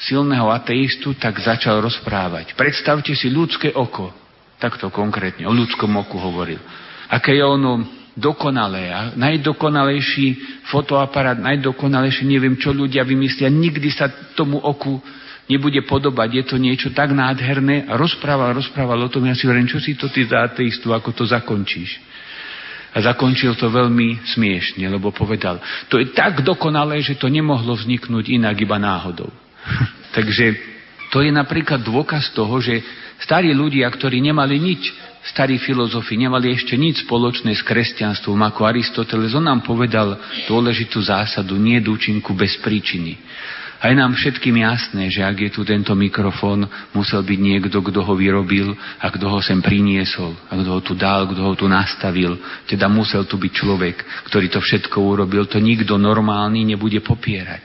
silného 0.00 0.48
ateistu, 0.52 1.16
tak 1.18 1.40
začal 1.40 1.82
rozprávať. 1.82 2.54
Predstavte 2.54 3.12
si 3.16 3.26
ľudské 3.32 3.74
oko. 3.74 4.12
Takto 4.60 4.92
konkrétne, 4.92 5.48
o 5.48 5.56
ľudskom 5.56 5.88
oku 5.96 6.20
hovoril. 6.20 6.60
Aké 7.08 7.32
je 7.34 7.42
ono 7.42 7.80
dokonalé 8.12 8.92
a 8.92 9.16
najdokonalejší 9.16 10.60
fotoaparát, 10.68 11.40
najdokonalejší, 11.40 12.28
neviem 12.28 12.60
čo 12.60 12.76
ľudia 12.76 13.02
vymyslia, 13.02 13.48
nikdy 13.48 13.88
sa 13.88 14.12
tomu 14.36 14.60
oku 14.60 15.00
nebude 15.50 15.82
podobať, 15.82 16.28
je 16.30 16.44
to 16.46 16.56
niečo 16.62 16.88
tak 16.94 17.10
nádherné 17.10 17.90
a 17.90 17.98
rozprával, 17.98 18.54
rozprával 18.54 19.02
o 19.02 19.10
tom, 19.10 19.26
ja 19.26 19.34
si 19.34 19.50
hovorím, 19.50 19.66
čo 19.66 19.82
si 19.82 19.98
to 19.98 20.06
ty 20.06 20.22
za 20.22 20.46
ateistu, 20.46 20.94
ako 20.94 21.10
to 21.10 21.26
zakončíš. 21.26 21.98
A 22.94 23.02
zakončil 23.02 23.54
to 23.58 23.70
veľmi 23.70 24.22
smiešne, 24.34 24.86
lebo 24.86 25.10
povedal, 25.10 25.58
to 25.90 25.98
je 25.98 26.14
tak 26.14 26.46
dokonalé, 26.46 27.02
že 27.02 27.18
to 27.18 27.26
nemohlo 27.26 27.74
vzniknúť 27.74 28.38
inak 28.38 28.54
iba 28.62 28.78
náhodou. 28.78 29.30
Takže 30.16 30.54
to 31.10 31.26
je 31.26 31.30
napríklad 31.34 31.82
dôkaz 31.82 32.30
toho, 32.30 32.62
že 32.62 32.82
starí 33.18 33.50
ľudia, 33.50 33.86
ktorí 33.90 34.22
nemali 34.22 34.58
nič, 34.58 34.90
starí 35.26 35.60
filozofi, 35.60 36.16
nemali 36.16 36.54
ešte 36.54 36.78
nič 36.78 37.04
spoločné 37.04 37.52
s 37.52 37.62
kresťanstvom, 37.66 38.40
ako 38.40 38.64
Aristoteles, 38.64 39.36
on 39.36 39.46
nám 39.46 39.66
povedal 39.66 40.16
dôležitú 40.48 41.02
zásadu, 41.02 41.60
nie 41.60 41.82
účinku 41.82 42.32
bez 42.32 42.56
príčiny. 42.62 43.18
A 43.80 43.88
je 43.88 43.96
nám 43.96 44.12
všetkým 44.12 44.60
jasné, 44.60 45.08
že 45.08 45.24
ak 45.24 45.40
je 45.40 45.50
tu 45.56 45.64
tento 45.64 45.96
mikrofón, 45.96 46.68
musel 46.92 47.24
byť 47.24 47.38
niekto, 47.40 47.80
kto 47.80 48.04
ho 48.04 48.12
vyrobil 48.12 48.76
a 48.76 49.08
kto 49.08 49.24
ho 49.24 49.40
sem 49.40 49.56
priniesol, 49.64 50.36
a 50.36 50.52
kto 50.52 50.68
ho 50.68 50.80
tu 50.84 50.92
dal, 50.92 51.24
kto 51.24 51.40
ho 51.40 51.52
tu 51.56 51.64
nastavil. 51.64 52.36
Teda 52.68 52.92
musel 52.92 53.24
tu 53.24 53.40
byť 53.40 53.52
človek, 53.56 53.96
ktorý 54.28 54.52
to 54.52 54.60
všetko 54.60 55.00
urobil. 55.00 55.48
To 55.48 55.56
nikto 55.56 55.96
normálny 55.96 56.60
nebude 56.68 57.00
popierať. 57.00 57.64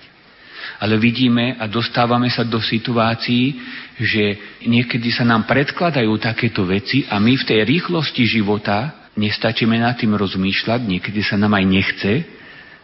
Ale 0.80 0.96
vidíme 0.96 1.60
a 1.60 1.68
dostávame 1.68 2.32
sa 2.32 2.48
do 2.48 2.64
situácií, 2.64 3.60
že 4.00 4.24
niekedy 4.64 5.12
sa 5.12 5.28
nám 5.28 5.44
predkladajú 5.44 6.16
takéto 6.16 6.64
veci 6.64 7.04
a 7.12 7.20
my 7.20 7.36
v 7.36 7.48
tej 7.48 7.60
rýchlosti 7.68 8.24
života 8.24 9.04
nestačíme 9.20 9.76
nad 9.80 10.00
tým 10.00 10.16
rozmýšľať, 10.16 10.80
niekedy 10.84 11.24
sa 11.24 11.36
nám 11.40 11.60
aj 11.60 11.66
nechce, 11.68 12.12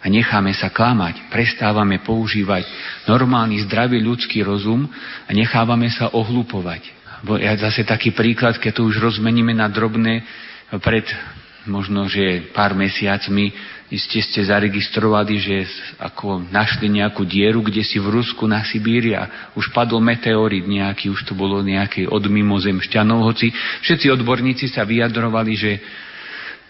a 0.01 0.05
necháme 0.09 0.49
sa 0.57 0.73
klamať, 0.73 1.29
prestávame 1.29 2.01
používať 2.01 2.65
normálny 3.05 3.61
zdravý 3.69 4.01
ľudský 4.01 4.41
rozum 4.41 4.89
a 5.25 5.29
nechávame 5.29 5.93
sa 5.93 6.09
ohlupovať. 6.09 6.89
Bo 7.21 7.37
ja 7.37 7.53
zase 7.53 7.85
taký 7.85 8.09
príklad, 8.17 8.57
keď 8.57 8.81
to 8.81 8.89
už 8.89 8.97
rozmeníme 8.97 9.53
na 9.53 9.69
drobné, 9.69 10.25
pred 10.81 11.05
možno, 11.69 12.09
že 12.09 12.49
pár 12.49 12.73
mesiacmi 12.73 13.53
ste 13.91 14.23
ste 14.23 14.39
zaregistrovali, 14.47 15.35
že 15.35 15.67
ako 15.99 16.47
našli 16.47 16.87
nejakú 16.87 17.27
dieru, 17.27 17.59
kde 17.59 17.83
si 17.83 17.99
v 17.99 18.07
Rusku 18.07 18.47
na 18.47 18.63
Sibíri 18.63 19.11
a 19.13 19.51
už 19.51 19.69
padol 19.75 19.99
meteorit 19.99 20.63
nejaký, 20.63 21.11
už 21.11 21.27
to 21.27 21.35
bolo 21.35 21.59
nejaký 21.59 22.07
od 22.07 22.23
mimozemšťanov, 22.23 23.19
hoci 23.27 23.51
všetci 23.83 24.07
odborníci 24.15 24.71
sa 24.71 24.87
vyjadrovali, 24.87 25.53
že 25.59 25.71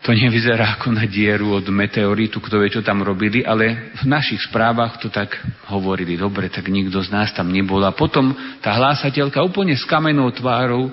to 0.02 0.18
nevyzerá 0.18 0.82
ako 0.82 0.98
na 0.98 1.06
dieru 1.06 1.54
od 1.54 1.70
meteoritu, 1.70 2.42
kto 2.42 2.58
vie, 2.58 2.74
čo 2.74 2.82
tam 2.82 3.06
robili, 3.06 3.46
ale 3.46 3.94
v 4.02 4.10
našich 4.10 4.42
správach 4.50 4.98
to 4.98 5.14
tak 5.14 5.38
hovorili. 5.70 6.18
Dobre, 6.18 6.50
tak 6.50 6.66
nikto 6.74 6.98
z 7.06 7.14
nás 7.14 7.30
tam 7.38 7.54
nebol. 7.54 7.86
A 7.86 7.94
potom 7.94 8.34
tá 8.66 8.74
hlásateľka 8.74 9.46
úplne 9.46 9.78
s 9.78 9.86
kamenou 9.86 10.34
tvárou 10.34 10.90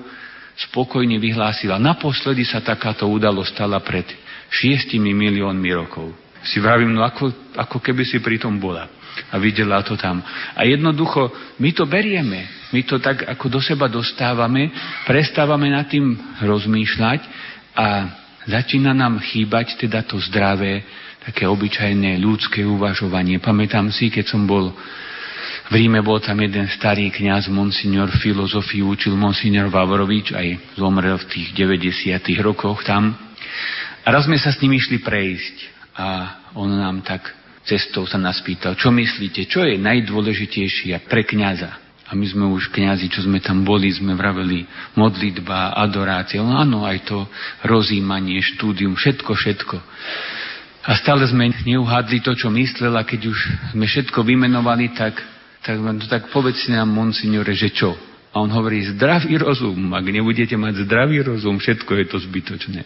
spokojne 0.69 1.17
vyhlásila. 1.17 1.81
Naposledy 1.81 2.45
sa 2.45 2.61
takáto 2.61 3.09
udalosť 3.09 3.49
stala 3.49 3.81
pred 3.81 4.05
šiestimi 4.53 5.09
miliónmi 5.09 5.69
rokov. 5.73 6.13
Si 6.45 6.61
vravím, 6.61 6.93
no 6.93 7.01
ako, 7.01 7.57
ako 7.57 7.77
keby 7.81 8.05
si 8.05 8.21
pri 8.21 8.37
tom 8.37 8.61
bola 8.61 8.85
a 9.33 9.35
videla 9.41 9.81
to 9.81 9.97
tam. 9.97 10.21
A 10.53 10.63
jednoducho, 10.63 11.33
my 11.57 11.69
to 11.73 11.89
berieme, 11.89 12.45
my 12.71 12.81
to 12.85 13.01
tak 13.01 13.25
ako 13.25 13.57
do 13.57 13.59
seba 13.59 13.89
dostávame, 13.89 14.69
prestávame 15.09 15.73
nad 15.73 15.89
tým 15.89 16.13
rozmýšľať 16.39 17.19
a 17.75 17.87
Začína 18.49 18.97
nám 18.97 19.21
chýbať 19.21 19.77
teda 19.77 20.01
to 20.01 20.17
zdravé, 20.17 20.81
také 21.21 21.45
obyčajné 21.45 22.17
ľudské 22.17 22.65
uvažovanie. 22.65 23.37
Pamätám 23.37 23.93
si, 23.93 24.09
keď 24.09 24.25
som 24.25 24.49
bol 24.49 24.73
v 25.69 25.73
Ríme, 25.77 26.01
bol 26.01 26.17
tam 26.17 26.41
jeden 26.41 26.65
starý 26.65 27.13
kňaz, 27.13 27.45
monsignor 27.53 28.09
filozofiu, 28.17 28.89
učil 28.89 29.13
monsignor 29.13 29.69
Vavrovič, 29.69 30.33
aj 30.33 30.81
zomrel 30.81 31.21
v 31.21 31.29
tých 31.29 31.47
90. 31.53 32.17
rokoch 32.41 32.81
tam. 32.81 33.13
A 34.01 34.07
raz 34.09 34.25
sme 34.25 34.41
sa 34.41 34.49
s 34.49 34.57
ním 34.65 34.81
išli 34.81 34.97
prejsť 34.97 35.55
a 35.93 36.07
on 36.57 36.73
nám 36.73 37.05
tak 37.05 37.29
cestou 37.69 38.09
sa 38.09 38.17
nás 38.17 38.41
pýtal, 38.41 38.73
čo 38.73 38.89
myslíte, 38.89 39.45
čo 39.45 39.61
je 39.61 39.77
najdôležitejšie 39.77 41.05
pre 41.05 41.21
kňaza? 41.21 41.78
A 42.09 42.17
my 42.17 42.25
sme 42.25 42.49
už 42.49 42.73
kňazi, 42.73 43.05
čo 43.13 43.21
sme 43.21 43.37
tam 43.37 43.61
boli, 43.61 43.93
sme 43.93 44.17
vraveli 44.17 44.65
modlitba, 44.97 45.77
adorácia. 45.77 46.41
No 46.41 46.57
áno, 46.57 46.81
aj 46.81 47.05
to 47.05 47.29
rozímanie, 47.61 48.41
štúdium, 48.41 48.97
všetko, 48.97 49.31
všetko. 49.37 49.77
A 50.89 50.97
stále 50.97 51.29
sme 51.29 51.53
neuhádli 51.53 52.25
to, 52.25 52.33
čo 52.33 52.49
myslel 52.49 52.97
a 52.97 53.05
keď 53.05 53.29
už 53.29 53.39
sme 53.77 53.85
všetko 53.85 54.25
vymenovali, 54.25 54.89
tak, 54.97 55.21
tak, 55.61 55.77
tak 56.09 56.33
povedzte 56.33 56.73
nám, 56.73 56.89
monsignore, 56.89 57.53
že 57.53 57.69
čo? 57.69 57.93
A 58.33 58.41
on 58.41 58.49
hovorí, 58.49 58.81
zdravý 58.89 59.37
rozum. 59.37 59.93
Ak 59.93 60.05
nebudete 60.05 60.57
mať 60.57 60.89
zdravý 60.89 61.21
rozum, 61.21 61.61
všetko 61.61 61.91
je 61.93 62.05
to 62.09 62.17
zbytočné. 62.25 62.81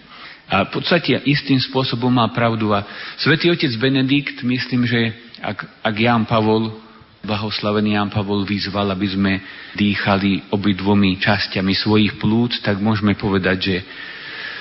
A 0.51 0.67
v 0.67 0.69
podstate 0.75 1.15
istým 1.23 1.59
spôsobom 1.63 2.11
má 2.11 2.27
pravdu. 2.35 2.75
A 2.75 2.83
svätý 3.15 3.47
otec 3.47 3.71
Benedikt, 3.79 4.43
myslím, 4.43 4.83
že 4.83 5.15
ak, 5.39 5.63
ak 5.83 5.95
Jan 5.95 6.27
Pavol 6.27 6.75
blahoslavený 7.23 7.95
Jan 7.95 8.11
Pavol 8.11 8.43
vyzval, 8.43 8.91
aby 8.91 9.07
sme 9.07 9.31
dýchali 9.79 10.51
obidvomi 10.51 11.15
časťami 11.23 11.71
svojich 11.71 12.19
plúc, 12.19 12.59
tak 12.59 12.83
môžeme 12.83 13.15
povedať, 13.15 13.57
že 13.63 13.75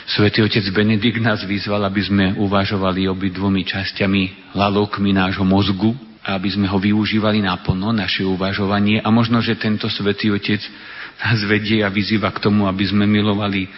Svetý 0.02 0.42
otec 0.42 0.66
Benedikt 0.74 1.22
nás 1.22 1.46
vyzval, 1.46 1.86
aby 1.86 2.02
sme 2.02 2.26
uvažovali 2.34 3.06
obidvomi 3.06 3.62
časťami 3.62 4.54
lalokmi 4.58 5.14
nášho 5.14 5.46
mozgu, 5.46 5.94
aby 6.26 6.50
sme 6.50 6.66
ho 6.66 6.78
využívali 6.78 7.38
naplno, 7.42 7.94
naše 7.94 8.26
uvažovanie. 8.26 8.98
A 8.98 9.10
možno, 9.14 9.38
že 9.38 9.54
tento 9.54 9.86
Svetý 9.86 10.34
otec 10.34 10.58
nás 11.20 11.38
vedie 11.44 11.84
a 11.84 11.92
vyzýva 11.92 12.32
k 12.32 12.42
tomu, 12.42 12.64
aby 12.64 12.84
sme 12.88 13.04
milovali 13.04 13.68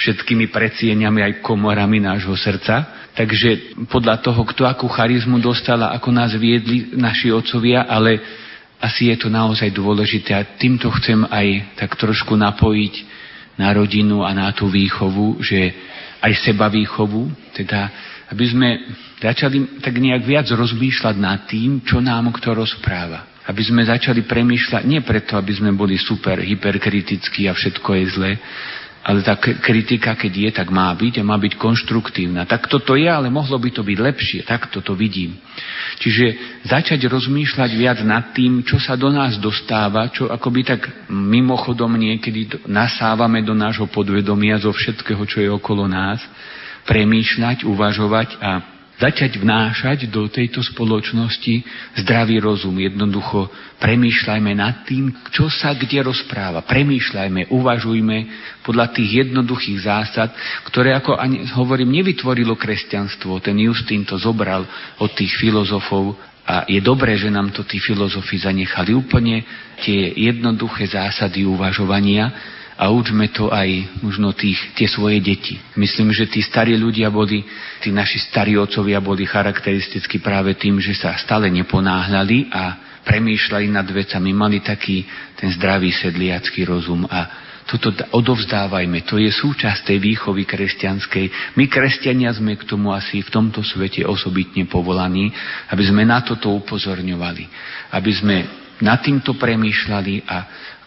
všetkými 0.00 0.48
precieniami 0.48 1.20
aj 1.20 1.32
komorami 1.44 2.00
nášho 2.00 2.32
srdca. 2.32 3.08
Takže 3.12 3.76
podľa 3.92 4.24
toho, 4.24 4.40
kto 4.48 4.64
akú 4.64 4.88
charizmu 4.88 5.36
dostala, 5.38 5.92
ako 5.92 6.08
nás 6.08 6.32
viedli 6.40 6.96
naši 6.96 7.28
otcovia, 7.28 7.84
ale 7.84 8.16
asi 8.80 9.12
je 9.12 9.16
to 9.20 9.28
naozaj 9.28 9.68
dôležité 9.76 10.32
a 10.32 10.48
týmto 10.56 10.88
chcem 10.98 11.20
aj 11.28 11.76
tak 11.76 12.00
trošku 12.00 12.32
napojiť 12.32 12.94
na 13.60 13.68
rodinu 13.76 14.24
a 14.24 14.32
na 14.32 14.48
tú 14.56 14.72
výchovu, 14.72 15.44
že 15.44 15.68
aj 16.24 16.32
seba 16.40 16.72
výchovu, 16.72 17.28
teda 17.52 17.92
aby 18.32 18.44
sme 18.48 18.68
začali 19.20 19.82
tak 19.84 20.00
nejak 20.00 20.22
viac 20.24 20.46
rozmýšľať 20.48 21.16
nad 21.20 21.44
tým, 21.44 21.84
čo 21.84 22.00
nám 22.00 22.32
kto 22.32 22.56
rozpráva. 22.56 23.29
Aby 23.50 23.62
sme 23.66 23.82
začali 23.82 24.22
premýšľať, 24.22 24.86
nie 24.86 25.02
preto, 25.02 25.34
aby 25.34 25.50
sme 25.50 25.74
boli 25.74 25.98
super 25.98 26.38
hyperkritickí 26.38 27.50
a 27.50 27.52
všetko 27.58 27.90
je 27.98 28.04
zlé, 28.14 28.32
ale 29.00 29.24
tá 29.24 29.34
kritika, 29.40 30.12
keď 30.12 30.32
je, 30.36 30.50
tak 30.54 30.68
má 30.68 30.92
byť 30.92 31.18
a 31.18 31.26
má 31.26 31.34
byť 31.34 31.56
konštruktívna. 31.58 32.46
Tak 32.46 32.70
toto 32.70 32.94
je, 32.94 33.08
ale 33.08 33.32
mohlo 33.32 33.56
by 33.58 33.72
to 33.74 33.82
byť 33.82 33.98
lepšie. 33.98 34.40
Tak 34.44 34.70
toto 34.70 34.92
vidím. 34.92 35.40
Čiže 35.98 36.24
začať 36.68 37.10
rozmýšľať 37.10 37.70
viac 37.80 37.98
nad 38.06 38.30
tým, 38.36 38.60
čo 38.60 38.76
sa 38.76 39.00
do 39.00 39.08
nás 39.10 39.40
dostáva, 39.40 40.12
čo 40.12 40.28
akoby 40.28 40.62
tak 40.62 41.10
mimochodom 41.10 41.96
niekedy 41.96 42.68
nasávame 42.70 43.40
do 43.40 43.56
nášho 43.56 43.88
podvedomia 43.88 44.60
zo 44.60 44.70
všetkého, 44.70 45.24
čo 45.24 45.42
je 45.42 45.48
okolo 45.48 45.88
nás, 45.88 46.20
premýšľať, 46.84 47.64
uvažovať 47.64 48.36
a 48.36 48.50
začať 49.00 49.40
vnášať 49.40 50.12
do 50.12 50.28
tejto 50.28 50.60
spoločnosti 50.60 51.64
zdravý 52.04 52.36
rozum. 52.44 52.76
Jednoducho 52.76 53.48
premýšľajme 53.80 54.52
nad 54.52 54.84
tým, 54.84 55.08
čo 55.32 55.48
sa 55.48 55.72
kde 55.72 56.04
rozpráva. 56.04 56.60
Premýšľajme, 56.68 57.48
uvažujme 57.48 58.16
podľa 58.60 58.92
tých 58.92 59.24
jednoduchých 59.24 59.80
zásad, 59.88 60.28
ktoré, 60.68 60.92
ako 60.92 61.16
ani 61.16 61.48
hovorím, 61.56 61.96
nevytvorilo 61.96 62.60
kresťanstvo. 62.60 63.40
Ten 63.40 63.56
Justín 63.56 64.04
to 64.04 64.20
zobral 64.20 64.68
od 65.00 65.10
tých 65.16 65.32
filozofov 65.40 66.20
a 66.44 66.68
je 66.68 66.82
dobré, 66.84 67.16
že 67.16 67.32
nám 67.32 67.56
to 67.56 67.64
tí 67.64 67.80
filozofi 67.80 68.36
zanechali 68.36 68.92
úplne 68.92 69.44
tie 69.80 70.12
jednoduché 70.12 70.92
zásady 70.92 71.46
uvažovania, 71.48 72.58
a 72.80 72.88
učme 72.88 73.28
to 73.28 73.52
aj 73.52 74.00
možno 74.00 74.32
tých, 74.32 74.56
tie 74.72 74.88
svoje 74.88 75.20
deti. 75.20 75.60
Myslím, 75.76 76.16
že 76.16 76.24
tí 76.24 76.40
starí 76.40 76.80
ľudia 76.80 77.12
boli, 77.12 77.44
tí 77.84 77.92
naši 77.92 78.16
starí 78.16 78.56
otcovia 78.56 79.04
boli 79.04 79.28
charakteristicky 79.28 80.16
práve 80.16 80.56
tým, 80.56 80.80
že 80.80 80.96
sa 80.96 81.12
stále 81.20 81.52
neponáhľali 81.52 82.48
a 82.48 82.62
premýšľali 83.04 83.68
nad 83.68 83.84
vecami, 83.84 84.32
mali 84.32 84.64
taký 84.64 85.04
ten 85.36 85.52
zdravý 85.52 85.92
sedliacký 85.92 86.64
rozum 86.64 87.04
a 87.04 87.52
toto 87.68 87.94
odovzdávajme, 87.94 89.06
to 89.06 89.20
je 89.20 89.30
súčasť 89.30 89.94
tej 89.94 89.98
výchovy 90.02 90.42
kresťanskej. 90.42 91.54
My, 91.54 91.70
kresťania, 91.70 92.34
sme 92.34 92.58
k 92.58 92.66
tomu 92.66 92.90
asi 92.90 93.22
v 93.22 93.30
tomto 93.30 93.62
svete 93.62 94.02
osobitne 94.02 94.66
povolaní, 94.66 95.30
aby 95.70 95.84
sme 95.86 96.02
na 96.02 96.18
toto 96.18 96.50
upozorňovali, 96.50 97.44
aby 97.94 98.10
sme 98.10 98.36
nad 98.80 99.00
týmto 99.04 99.36
premýšľali 99.36 100.14
a 100.24 100.36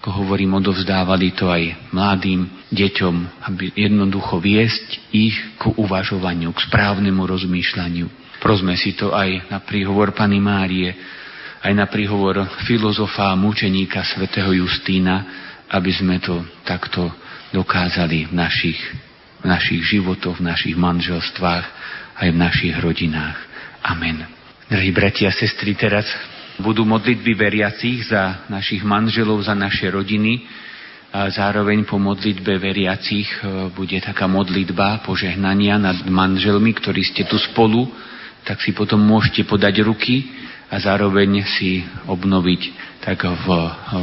ako 0.04 0.20
hovorím, 0.20 0.60
odovzdávali 0.60 1.32
to 1.32 1.48
aj 1.48 1.96
mladým 1.96 2.68
deťom, 2.76 3.16
aby 3.48 3.72
jednoducho 3.72 4.36
viesť 4.44 5.16
ich 5.16 5.56
ku 5.56 5.72
uvažovaniu, 5.80 6.52
k 6.52 6.60
správnemu 6.68 7.24
rozmýšľaniu. 7.24 8.36
Prosme 8.44 8.76
si 8.76 9.00
to 9.00 9.16
aj 9.16 9.48
na 9.48 9.64
príhovor 9.64 10.12
Pany 10.12 10.44
Márie, 10.44 10.92
aj 11.64 11.72
na 11.72 11.88
príhovor 11.88 12.44
filozofa 12.68 13.32
a 13.32 13.40
mučeníka 13.40 14.04
svätého 14.04 14.52
Justína, 14.52 15.24
aby 15.72 15.96
sme 15.96 16.20
to 16.20 16.44
takto 16.68 17.08
dokázali 17.56 18.28
v 18.28 18.34
našich, 18.36 18.80
v 19.40 19.46
našich 19.48 19.88
životoch, 19.88 20.44
v 20.44 20.52
našich 20.52 20.76
manželstvách, 20.76 21.66
aj 22.20 22.28
v 22.28 22.38
našich 22.44 22.76
rodinách. 22.76 23.40
Amen. 23.88 24.28
Drahí 24.68 24.92
bratia 24.92 25.32
a 25.32 25.38
sestry, 25.40 25.80
teraz 25.80 26.04
budú 26.62 26.86
modlitby 26.86 27.34
veriacich 27.34 28.10
za 28.10 28.46
našich 28.50 28.86
manželov, 28.86 29.42
za 29.42 29.58
naše 29.58 29.90
rodiny. 29.90 30.46
A 31.14 31.30
zároveň 31.30 31.86
po 31.86 32.02
modlitbe 32.02 32.58
veriacich 32.58 33.30
e, 33.42 33.70
bude 33.70 34.02
taká 34.02 34.26
modlitba 34.26 35.06
požehnania 35.06 35.78
nad 35.78 36.02
manželmi, 36.10 36.74
ktorí 36.74 37.06
ste 37.06 37.30
tu 37.30 37.38
spolu, 37.38 37.86
tak 38.42 38.62
si 38.66 38.74
potom 38.74 38.98
môžete 38.98 39.46
podať 39.46 39.86
ruky 39.86 40.26
a 40.74 40.82
zároveň 40.82 41.46
si 41.46 41.86
obnoviť 42.10 42.62
tak 43.06 43.30
v, 43.30 43.48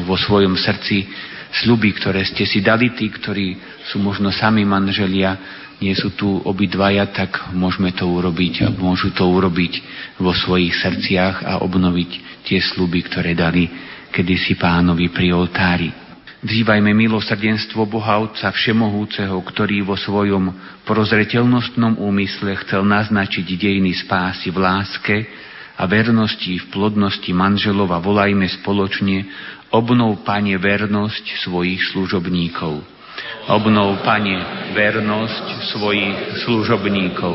vo 0.06 0.14
svojom 0.14 0.54
srdci 0.54 1.10
sľuby, 1.50 1.90
ktoré 1.98 2.22
ste 2.22 2.46
si 2.46 2.62
dali, 2.62 2.94
tí, 2.94 3.10
ktorí 3.10 3.58
sú 3.90 3.98
možno 3.98 4.30
sami 4.30 4.62
manželia, 4.62 5.36
nie 5.80 5.96
sú 5.96 6.12
tu 6.12 6.28
obidvaja, 6.44 7.08
tak 7.08 7.50
môžeme 7.56 7.96
to 7.96 8.04
urobiť 8.04 8.54
a 8.64 8.68
môžu 8.68 9.16
to 9.16 9.24
urobiť 9.24 9.80
vo 10.20 10.36
svojich 10.36 10.76
srdciach 10.76 11.36
a 11.42 11.52
obnoviť 11.64 12.10
tie 12.44 12.60
sluby, 12.60 13.00
ktoré 13.08 13.32
dali 13.32 13.64
kedysi 14.12 14.60
pánovi 14.60 15.08
pri 15.08 15.32
oltári. 15.32 15.88
Vzývajme 16.40 16.96
milosrdenstvo 16.96 17.84
Boha 17.84 18.16
Otca 18.16 18.48
Všemohúceho, 18.48 19.36
ktorý 19.44 19.84
vo 19.84 19.92
svojom 19.92 20.48
prozretelnostnom 20.88 22.00
úmysle 22.00 22.56
chcel 22.64 22.80
naznačiť 22.80 23.44
dejiny 23.44 23.92
spásy 23.92 24.48
v 24.48 24.56
láske 24.56 25.16
a 25.76 25.84
vernosti 25.84 26.56
v 26.60 26.68
plodnosti 26.72 27.28
manželov 27.32 27.92
a 27.92 28.00
volajme 28.00 28.48
spoločne 28.60 29.24
obnov, 29.70 30.22
Pane, 30.26 30.58
vernosť 30.58 31.46
svojich 31.46 31.80
služobníkov. 31.94 32.82
Obnov, 33.50 34.02
Pane, 34.02 34.36
vernosť 34.74 35.46
svojich 35.74 36.42
služobníkov. 36.46 37.34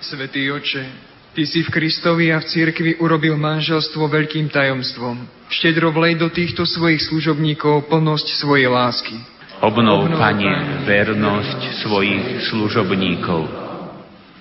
Svetý 0.00 0.48
oče, 0.52 1.08
Ty 1.38 1.46
si 1.46 1.62
v 1.62 1.70
Kristovi 1.70 2.34
a 2.34 2.42
v 2.42 2.48
cirkvi 2.50 2.92
urobil 2.98 3.38
manželstvo 3.38 4.10
veľkým 4.10 4.50
tajomstvom. 4.50 5.22
Štedro 5.52 5.94
vlej 5.94 6.18
do 6.18 6.32
týchto 6.34 6.66
svojich 6.66 7.04
služobníkov 7.06 7.86
plnosť 7.86 8.26
svojej 8.42 8.66
lásky. 8.66 9.14
Obnov, 9.62 10.08
Obnov 10.10 10.18
Pane, 10.18 10.82
vernosť 10.88 11.60
svojich 11.84 12.42
služobníkov. 12.50 13.67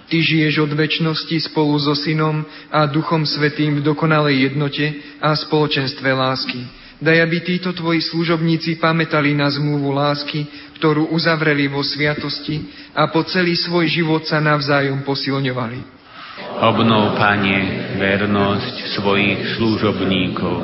Ty 0.07 0.17
žiješ 0.23 0.63
od 0.63 0.71
väčšnosti 0.71 1.51
spolu 1.51 1.75
so 1.79 1.91
Synom 1.91 2.47
a 2.71 2.87
Duchom 2.87 3.27
Svetým 3.27 3.79
v 3.79 3.85
dokonalej 3.85 4.51
jednote 4.51 5.03
a 5.19 5.35
spoločenstve 5.35 6.09
lásky 6.15 6.63
Daj, 6.97 7.29
aby 7.29 7.45
títo 7.45 7.77
tvoji 7.77 8.01
služobníci 8.01 8.81
pamätali 8.81 9.37
na 9.37 9.45
zmluvu 9.53 9.93
lásky, 9.93 10.49
ktorú 10.81 11.13
uzavreli 11.13 11.69
vo 11.69 11.85
sviatosti 11.85 12.73
a 12.97 13.05
po 13.13 13.21
celý 13.21 13.53
svoj 13.53 13.85
život 13.85 14.25
sa 14.25 14.41
navzájom 14.41 15.05
posilňovali. 15.05 15.93
Obnov, 16.57 17.13
Pane, 17.13 17.57
vernosť 18.01 18.97
svojich 18.97 19.61
služobníkov. 19.61 20.55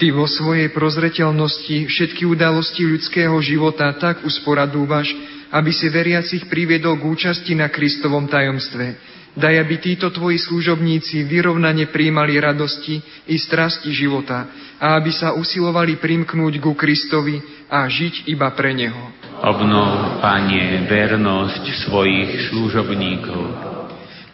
Ty 0.00 0.06
vo 0.16 0.24
svojej 0.24 0.72
prozreteľnosti 0.72 1.84
všetky 1.84 2.24
udalosti 2.24 2.88
ľudského 2.88 3.36
života 3.44 3.92
tak 3.92 4.24
usporadúvaš, 4.24 5.12
aby 5.52 5.70
si 5.70 5.92
veriacich 5.92 6.48
priviedol 6.48 6.96
k 6.96 7.04
účasti 7.12 7.52
na 7.52 7.68
Kristovom 7.68 8.24
tajomstve. 8.24 8.96
Daj, 9.32 9.64
aby 9.64 9.80
títo 9.80 10.12
tvoji 10.12 10.36
služobníci 10.36 11.24
vyrovnane 11.24 11.88
príjmali 11.88 12.36
radosti 12.36 13.00
i 13.28 13.36
strasti 13.40 13.88
života, 13.88 14.48
a 14.76 14.96
aby 15.00 15.08
sa 15.08 15.32
usilovali 15.32 15.96
primknúť 15.96 16.60
ku 16.60 16.76
Kristovi 16.76 17.40
a 17.72 17.88
žiť 17.88 18.28
iba 18.28 18.48
pre 18.52 18.76
Neho. 18.76 19.12
Obnov, 19.40 20.20
Panie, 20.20 20.84
vernosť 20.84 21.64
svojich 21.88 22.52
služobníkov. 22.52 23.72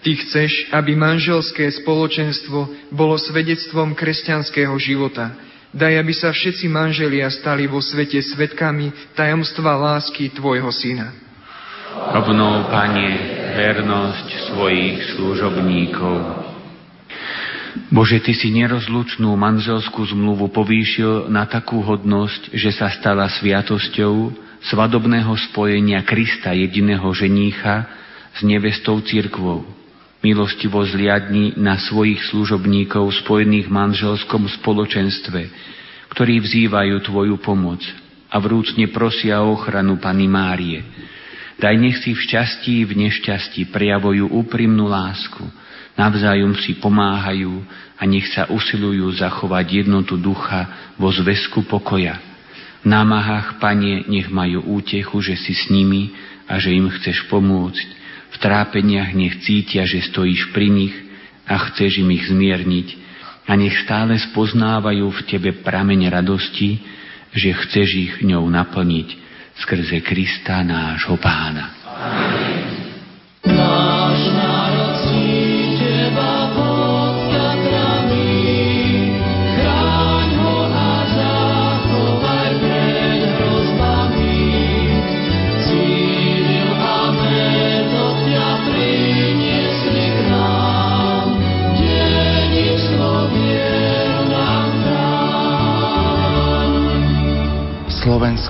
Ty 0.02 0.10
chceš, 0.14 0.70
aby 0.74 0.94
manželské 0.98 1.70
spoločenstvo 1.70 2.90
bolo 2.94 3.18
svedectvom 3.18 3.94
kresťanského 3.98 4.74
života. 4.82 5.34
Daj, 5.68 6.00
aby 6.00 6.14
sa 6.16 6.32
všetci 6.32 6.64
manželia 6.72 7.28
stali 7.28 7.68
vo 7.68 7.84
svete 7.84 8.24
svetkami 8.24 9.12
tajomstva 9.12 9.76
lásky 9.76 10.32
Tvojho 10.32 10.72
Syna. 10.72 11.12
Obnov, 12.16 12.72
Panie, 12.72 13.12
vernosť 13.52 14.28
svojich 14.48 15.12
služobníkov. 15.12 16.16
Bože, 17.92 18.16
Ty 18.24 18.32
si 18.32 18.48
nerozlučnú 18.48 19.28
manželskú 19.36 20.08
zmluvu 20.08 20.48
povýšil 20.48 21.28
na 21.28 21.44
takú 21.44 21.84
hodnosť, 21.84 22.56
že 22.56 22.72
sa 22.72 22.88
stala 22.88 23.28
sviatosťou 23.28 24.32
svadobného 24.72 25.30
spojenia 25.52 26.00
Krista, 26.00 26.56
jediného 26.56 27.06
ženícha, 27.12 27.84
s 28.32 28.40
nevestou 28.40 29.04
církvou. 29.04 29.77
Milostivo 30.18 30.82
zliadni 30.82 31.54
na 31.54 31.78
svojich 31.78 32.18
služobníkov 32.34 33.06
spojených 33.22 33.70
v 33.70 33.76
manželskom 33.78 34.50
spoločenstve, 34.50 35.40
ktorí 36.10 36.42
vzývajú 36.42 36.98
Tvoju 37.06 37.38
pomoc 37.38 37.78
a 38.26 38.42
vrúcne 38.42 38.90
prosia 38.90 39.38
o 39.46 39.54
ochranu 39.54 40.02
Pany 40.02 40.26
Márie. 40.26 40.82
Daj 41.62 41.74
nech 41.78 42.02
si 42.02 42.18
v 42.18 42.22
šťastí 42.22 42.82
v 42.82 43.06
nešťastí 43.06 43.70
prejavujú 43.70 44.26
úprimnú 44.26 44.90
lásku, 44.90 45.42
navzájom 45.94 46.58
si 46.66 46.74
pomáhajú 46.82 47.62
a 47.94 48.02
nech 48.02 48.26
sa 48.34 48.50
usilujú 48.50 49.14
zachovať 49.22 49.86
jednotu 49.86 50.18
ducha 50.18 50.94
vo 50.98 51.14
zväzku 51.14 51.62
pokoja. 51.70 52.18
V 52.82 52.86
námahách, 52.90 53.62
Pane, 53.62 54.02
nech 54.10 54.26
majú 54.34 54.66
útechu, 54.82 55.22
že 55.22 55.38
si 55.38 55.54
s 55.54 55.70
nimi 55.70 56.10
a 56.50 56.58
že 56.58 56.74
im 56.74 56.90
chceš 56.90 57.26
pomôcť 57.30 57.97
trápeniach 58.38 59.14
nech 59.14 59.42
cítia, 59.44 59.84
že 59.84 60.06
stojíš 60.06 60.54
pri 60.54 60.70
nich 60.70 60.94
a 61.46 61.58
chceš 61.70 62.02
im 62.02 62.10
ich 62.14 62.26
zmierniť 62.28 62.88
a 63.48 63.56
nech 63.56 63.74
stále 63.84 64.16
spoznávajú 64.32 65.08
v 65.08 65.20
tebe 65.24 65.50
prameň 65.64 66.12
radosti, 66.12 66.80
že 67.32 67.52
chceš 67.52 67.88
ich 67.96 68.14
ňou 68.24 68.44
naplniť 68.48 69.08
skrze 69.64 70.04
Krista 70.04 70.62
nášho 70.62 71.16
pána. 71.18 71.72
Amen. 71.88 74.47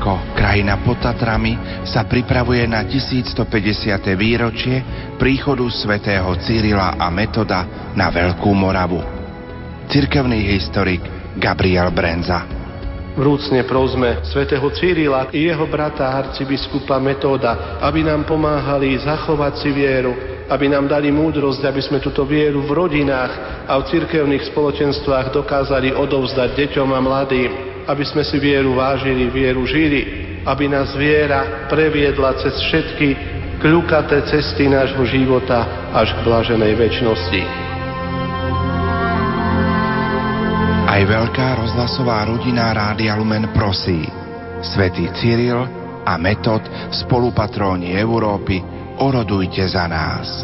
Slovensko, 0.09 0.40
krajina 0.40 0.81
pod 0.81 1.05
Tatrami, 1.05 1.85
sa 1.85 2.09
pripravuje 2.09 2.64
na 2.64 2.81
1150. 2.81 3.44
výročie 4.16 4.81
príchodu 5.21 5.68
svätého 5.68 6.33
Cyrila 6.40 6.97
a 6.97 7.12
Metoda 7.12 7.92
na 7.92 8.09
Veľkú 8.09 8.49
Moravu. 8.57 9.05
Cirkevný 9.92 10.49
historik 10.49 11.05
Gabriel 11.37 11.92
Brenza. 11.92 12.49
Vrúcne 13.21 13.68
prosme 13.68 14.25
svätého 14.25 14.64
Cyrila 14.73 15.29
i 15.29 15.44
jeho 15.44 15.68
brata 15.68 16.09
arcibiskupa 16.09 16.97
Metóda, 16.97 17.77
aby 17.85 18.01
nám 18.01 18.25
pomáhali 18.25 18.97
zachovať 18.97 19.61
si 19.61 19.68
vieru, 19.77 20.16
aby 20.49 20.73
nám 20.73 20.88
dali 20.88 21.12
múdrosť, 21.12 21.68
aby 21.68 21.85
sme 21.85 22.01
túto 22.01 22.25
vieru 22.25 22.64
v 22.64 22.73
rodinách 22.73 23.33
a 23.68 23.77
v 23.77 23.85
cirkevných 23.92 24.49
spoločenstvách 24.49 25.37
dokázali 25.37 25.92
odovzdať 25.92 26.57
deťom 26.57 26.88
a 26.97 27.01
mladým 27.05 27.68
aby 27.88 28.05
sme 28.05 28.20
si 28.20 28.37
vieru 28.37 28.77
vážili, 28.77 29.33
vieru 29.33 29.64
žili, 29.64 30.29
aby 30.44 30.68
nás 30.68 30.92
viera 30.92 31.66
previedla 31.72 32.37
cez 32.37 32.53
všetky 32.68 33.09
kľukaté 33.64 34.29
cesty 34.29 34.68
nášho 34.68 35.03
života 35.09 35.90
až 35.96 36.12
k 36.14 36.18
blaženej 36.29 36.72
väčšnosti. 36.77 37.42
Aj 40.88 41.03
veľká 41.05 41.48
rozhlasová 41.64 42.29
rodina 42.29 42.77
Rádia 42.77 43.16
Lumen 43.16 43.48
prosí. 43.57 44.05
Svetý 44.61 45.09
Cyril 45.16 45.62
a 46.05 46.18
Metod, 46.18 46.64
spolupatróni 46.90 47.94
Európy, 47.94 48.59
orodujte 48.98 49.62
za 49.64 49.87
nás. 49.87 50.42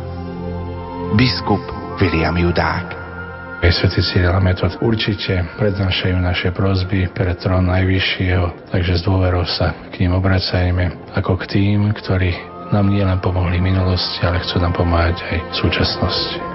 Biskup 1.18 1.62
William 1.98 2.38
Judák 2.38 3.03
Svetý 3.74 4.06
Cyril 4.06 4.30
a 4.30 4.38
Metod 4.38 4.70
určite 4.86 5.44
prednášajú 5.58 6.16
naše 6.16 6.48
prozby 6.54 7.10
pred 7.10 7.34
trón 7.42 7.66
Najvyššieho, 7.68 8.70
takže 8.70 8.96
s 8.96 9.02
dôverou 9.02 9.42
sa 9.44 9.74
k 9.90 10.06
ním 10.06 10.14
obracajme 10.14 11.12
ako 11.18 11.36
k 11.42 11.58
tým, 11.58 11.90
ktorí 11.90 12.32
nám 12.70 12.86
nielen 12.88 13.18
pomohli 13.18 13.58
minulosti, 13.58 14.22
ale 14.22 14.40
chcú 14.46 14.62
nám 14.62 14.78
pomáhať 14.78 15.20
aj 15.26 15.38
v 15.42 15.54
súčasnosti. 15.58 16.53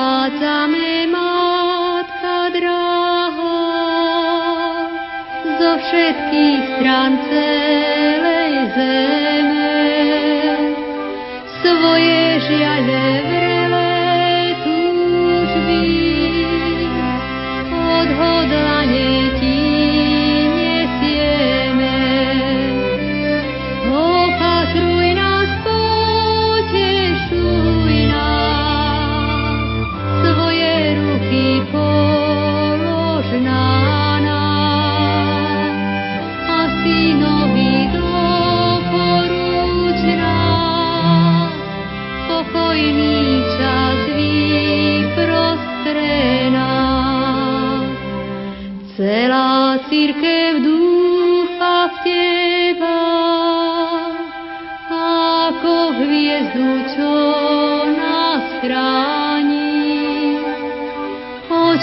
Prichádzame, 0.00 1.12
Matka 1.12 2.48
drahá, 2.56 3.68
zo 5.60 5.72
všetkých 5.76 6.62
stran 6.72 7.20
celej 7.28 8.52
zeme, 8.80 9.76
svoje 11.60 12.20
žiale 12.48 12.99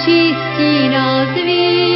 čistí 0.07 0.89
nás 0.89 1.33
víc. 1.35 1.86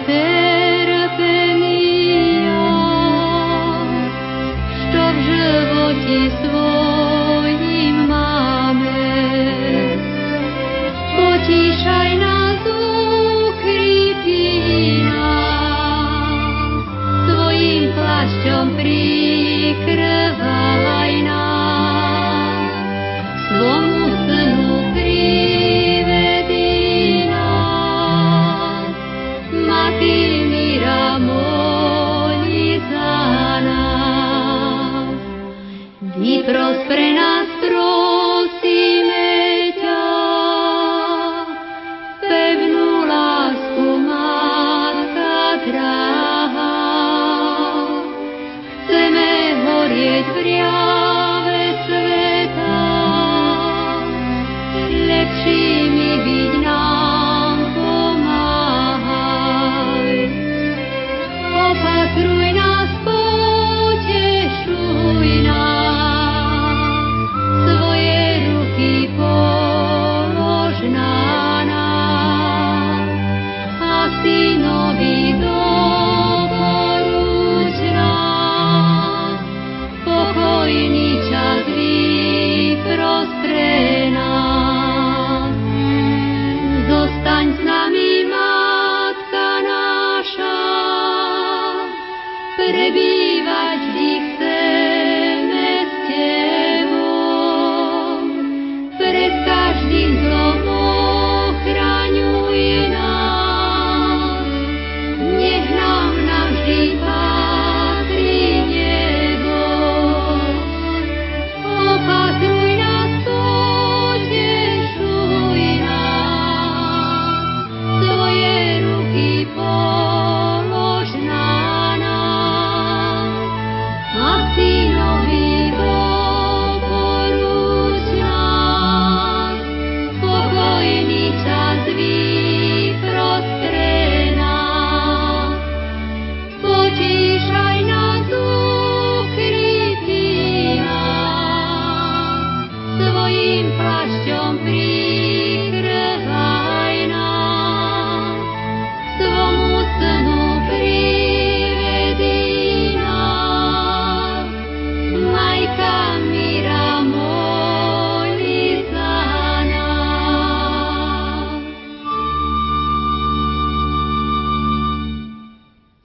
with 0.00 0.08
it. 0.08 0.39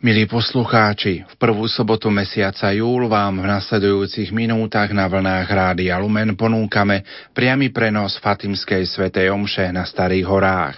Milí 0.05 0.29
poslucháči, 0.29 1.25
v 1.25 1.35
prvú 1.41 1.65
sobotu 1.65 2.13
mesiaca 2.13 2.69
júl 2.69 3.09
vám 3.09 3.41
v 3.41 3.49
nasledujúcich 3.49 4.29
minútach 4.29 4.93
na 4.93 5.09
vlnách 5.09 5.49
Rádia 5.49 5.97
Lumen 5.97 6.37
ponúkame 6.37 7.01
priamy 7.33 7.73
prenos 7.73 8.21
Fatimskej 8.21 8.85
svätej 8.85 9.33
Omše 9.33 9.73
na 9.73 9.81
Starých 9.81 10.29
horách. 10.29 10.77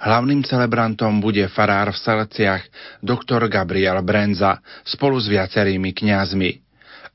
Hlavným 0.00 0.48
celebrantom 0.48 1.20
bude 1.20 1.44
farár 1.52 1.92
v 1.92 2.00
Salciach 2.08 2.64
doktor 3.04 3.44
Gabriel 3.52 4.00
Brenza 4.00 4.64
spolu 4.80 5.20
s 5.20 5.28
viacerými 5.28 5.92
kňazmi. 5.92 6.64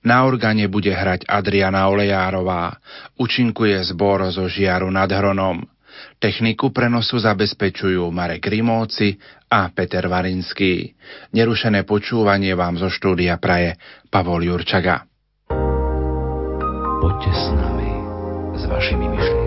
Na 0.06 0.30
organe 0.30 0.70
bude 0.70 0.94
hrať 0.94 1.26
Adriana 1.26 1.90
Olejárová, 1.90 2.78
učinkuje 3.18 3.74
zbor 3.90 4.22
zo 4.30 4.46
Žiaru 4.46 4.94
nad 4.94 5.10
Hronom. 5.10 5.66
Techniku 6.20 6.76
prenosu 6.76 7.16
zabezpečujú 7.16 8.04
Marek 8.12 8.44
Rimóci 8.52 9.16
a 9.48 9.72
Peter 9.72 10.04
Varinský. 10.12 10.92
Nerušené 11.32 11.88
počúvanie 11.88 12.60
vám 12.60 12.76
zo 12.76 12.92
štúdia 12.92 13.40
praje 13.40 13.80
Pavol 14.12 14.44
Jurčaga. 14.44 15.08
Poďte 17.00 17.32
s 17.32 17.46
nami, 17.56 17.92
s 18.52 18.64
vašimi 18.68 19.08
myšlienkami. 19.08 19.39